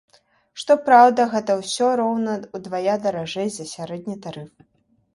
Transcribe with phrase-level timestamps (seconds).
[0.61, 4.51] Што праўда, гэта ўсё роўна ўдвая даражэй за сярэдні тарыф.